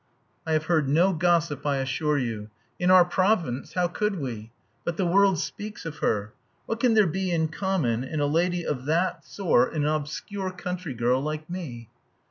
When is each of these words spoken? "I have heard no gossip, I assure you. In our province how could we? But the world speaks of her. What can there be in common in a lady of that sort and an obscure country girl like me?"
"I 0.47 0.53
have 0.53 0.65
heard 0.65 0.89
no 0.89 1.13
gossip, 1.13 1.63
I 1.63 1.77
assure 1.77 2.17
you. 2.17 2.49
In 2.79 2.89
our 2.89 3.05
province 3.05 3.73
how 3.75 3.87
could 3.87 4.17
we? 4.17 4.49
But 4.83 4.97
the 4.97 5.05
world 5.05 5.37
speaks 5.37 5.85
of 5.85 5.97
her. 5.99 6.33
What 6.65 6.79
can 6.79 6.95
there 6.95 7.05
be 7.05 7.29
in 7.29 7.49
common 7.49 8.03
in 8.03 8.19
a 8.19 8.25
lady 8.25 8.65
of 8.65 8.85
that 8.85 9.23
sort 9.25 9.75
and 9.75 9.85
an 9.85 9.91
obscure 9.91 10.49
country 10.49 10.95
girl 10.95 11.21
like 11.21 11.47
me?" 11.47 11.87